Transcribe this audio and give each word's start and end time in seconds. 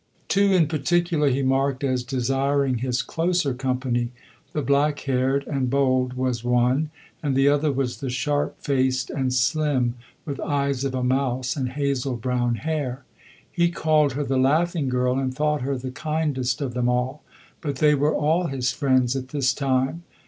Two 0.27 0.51
in 0.51 0.67
particular 0.67 1.29
he 1.29 1.43
marked 1.43 1.83
as 1.83 2.01
desiring 2.03 2.79
his 2.79 3.03
closer 3.03 3.53
company 3.53 4.09
the 4.51 4.63
black 4.63 4.97
haired 5.01 5.45
and 5.45 5.69
bold 5.69 6.13
was 6.13 6.43
one, 6.43 6.89
and 7.21 7.35
the 7.35 7.47
other 7.47 7.71
was 7.71 7.97
the 7.99 8.09
sharp 8.09 8.59
faced 8.59 9.11
and 9.11 9.31
slim 9.31 9.93
with 10.25 10.39
eyes 10.39 10.83
of 10.83 10.95
a 10.95 11.03
mouse 11.03 11.55
and 11.55 11.73
hazel 11.73 12.17
brown 12.17 12.55
hair. 12.55 13.03
He 13.51 13.69
called 13.69 14.13
her 14.13 14.23
the 14.23 14.39
laughing 14.39 14.89
girl 14.89 15.19
and 15.19 15.31
thought 15.31 15.61
her 15.61 15.77
the 15.77 15.91
kindest 15.91 16.61
of 16.61 16.73
them 16.73 16.89
all. 16.89 17.21
But 17.61 17.75
they 17.75 17.93
were 17.93 18.15
all 18.15 18.47
his 18.47 18.71
friends 18.71 19.15
at 19.15 19.27
this 19.27 19.53
time. 19.53 20.01